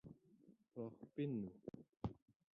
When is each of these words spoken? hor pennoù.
hor 0.71 0.91
pennoù. 1.13 1.53